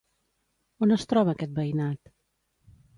On 0.87 0.95
es 0.97 1.07
troba 1.13 1.37
aquest 1.37 1.55
veïnat? 1.61 2.15